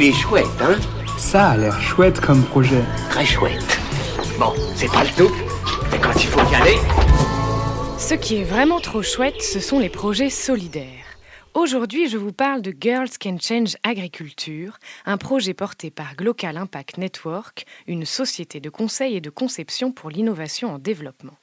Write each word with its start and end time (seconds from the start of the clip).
Il 0.00 0.04
est 0.04 0.12
chouette, 0.12 0.46
hein 0.60 0.78
Ça 1.16 1.48
a 1.48 1.56
l'air 1.56 1.80
chouette 1.80 2.20
comme 2.20 2.44
projet. 2.44 2.84
Très 3.10 3.26
chouette. 3.26 3.80
Bon, 4.38 4.52
c'est 4.76 4.86
pas 4.92 5.02
le 5.02 5.10
tout, 5.10 5.34
mais 5.90 5.98
quand 5.98 6.14
il 6.14 6.28
faut 6.28 6.52
y 6.52 6.54
aller... 6.54 6.76
Ce 7.98 8.14
qui 8.14 8.36
est 8.36 8.44
vraiment 8.44 8.78
trop 8.78 9.02
chouette, 9.02 9.42
ce 9.42 9.58
sont 9.58 9.80
les 9.80 9.88
projets 9.88 10.30
solidaires. 10.30 11.18
Aujourd'hui, 11.54 12.08
je 12.08 12.16
vous 12.16 12.30
parle 12.30 12.62
de 12.62 12.72
Girls 12.80 13.08
Can 13.20 13.38
Change 13.40 13.76
Agriculture, 13.82 14.78
un 15.04 15.16
projet 15.16 15.52
porté 15.52 15.90
par 15.90 16.14
Global 16.14 16.58
Impact 16.58 16.98
Network, 16.98 17.66
une 17.88 18.04
société 18.04 18.60
de 18.60 18.70
conseil 18.70 19.16
et 19.16 19.20
de 19.20 19.30
conception 19.30 19.90
pour 19.90 20.10
l'innovation 20.10 20.72
en 20.72 20.78
développement. 20.78 21.34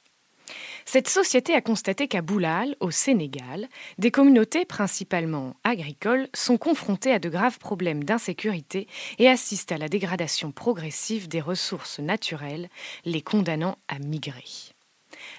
Cette 0.88 1.08
société 1.08 1.52
a 1.52 1.60
constaté 1.60 2.06
qu'à 2.06 2.22
Boulal, 2.22 2.76
au 2.78 2.92
Sénégal, 2.92 3.68
des 3.98 4.12
communautés 4.12 4.64
principalement 4.64 5.56
agricoles 5.64 6.28
sont 6.32 6.58
confrontées 6.58 7.10
à 7.10 7.18
de 7.18 7.28
graves 7.28 7.58
problèmes 7.58 8.04
d'insécurité 8.04 8.86
et 9.18 9.28
assistent 9.28 9.72
à 9.72 9.78
la 9.78 9.88
dégradation 9.88 10.52
progressive 10.52 11.26
des 11.26 11.40
ressources 11.40 11.98
naturelles, 11.98 12.68
les 13.04 13.20
condamnant 13.20 13.78
à 13.88 13.98
migrer. 13.98 14.44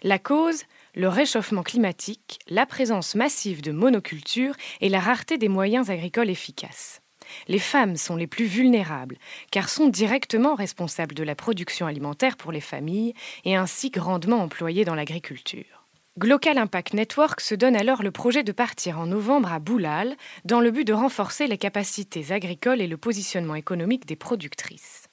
La 0.04 0.20
cause 0.20 0.64
le 0.96 1.08
réchauffement 1.08 1.64
climatique, 1.64 2.40
la 2.50 2.66
présence 2.66 3.16
massive 3.16 3.62
de 3.62 3.72
monocultures 3.72 4.56
et 4.82 4.90
la 4.90 5.00
rareté 5.00 5.38
des 5.38 5.48
moyens 5.48 5.90
agricoles 5.90 6.30
efficaces. 6.30 7.02
Les 7.48 7.60
femmes 7.60 7.96
sont 7.96 8.16
les 8.16 8.28
plus 8.28 8.46
vulnérables, 8.46 9.18
car 9.52 9.70
sont 9.70 9.88
directement 9.88 10.56
responsables 10.56 11.16
de 11.16 11.24
la 11.24 11.36
production 11.36 11.88
alimentaire 11.88 12.38
pour 12.38 12.52
les 12.52 12.62
familles 12.62 13.14
et 13.46 13.56
ainsi 13.56 13.90
grandement 13.90 14.42
employées 14.42 14.86
dans 14.86 14.96
l'agriculture. 14.96 15.84
Global 16.18 16.58
Impact 16.58 16.96
Network 16.96 17.42
se 17.42 17.54
donne 17.54 17.76
alors 17.76 18.02
le 18.02 18.10
projet 18.10 18.44
de 18.44 18.52
partir 18.52 18.98
en 18.98 19.06
novembre 19.06 19.54
à 19.54 19.60
Boulal 19.60 20.16
dans 20.46 20.62
le 20.62 20.72
but 20.72 20.84
de 20.84 20.94
renforcer 20.94 21.46
les 21.46 21.60
capacités 21.60 22.32
agricoles 22.32 22.82
et 22.82 22.88
le 22.88 22.98
positionnement 22.98 23.54
économique 23.54 24.08
des 24.08 24.16
productrices. 24.16 25.10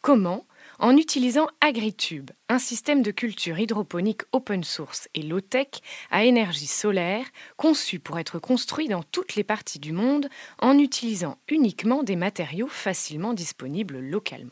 Comment 0.00 0.44
en 0.82 0.96
utilisant 0.96 1.46
AgriTube, 1.60 2.32
un 2.48 2.58
système 2.58 3.02
de 3.02 3.12
culture 3.12 3.58
hydroponique 3.58 4.22
open 4.32 4.64
source 4.64 5.08
et 5.14 5.22
low-tech 5.22 5.68
à 6.10 6.24
énergie 6.24 6.66
solaire, 6.66 7.24
conçu 7.56 8.00
pour 8.00 8.18
être 8.18 8.40
construit 8.40 8.88
dans 8.88 9.04
toutes 9.04 9.36
les 9.36 9.44
parties 9.44 9.78
du 9.78 9.92
monde 9.92 10.28
en 10.58 10.76
utilisant 10.76 11.38
uniquement 11.48 12.02
des 12.02 12.16
matériaux 12.16 12.66
facilement 12.66 13.32
disponibles 13.32 14.00
localement. 14.00 14.50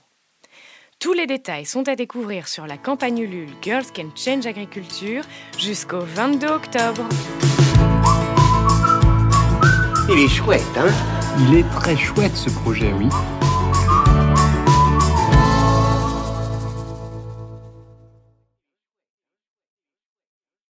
Tous 1.01 1.15
les 1.15 1.27
détails 1.27 1.67
sont 1.67 1.89
à 1.89 1.97
découvrir 1.97 2.47
sur 2.47 2.67
la 2.67 2.79
campagne 2.79 3.19
Ulule 3.19 3.51
Girls 3.61 3.87
Can 3.93 4.11
Change 4.15 4.47
Agriculture 4.47 5.25
jusqu'au 5.59 6.01
22 6.01 6.47
octobre. 6.47 7.09
Il 10.09 10.19
est 10.19 10.29
chouette, 10.29 10.63
hein? 10.77 10.93
Il 11.41 11.57
est 11.57 11.69
très 11.71 11.97
chouette 11.97 12.37
ce 12.37 12.51
projet, 12.51 12.93
oui. 12.93 13.09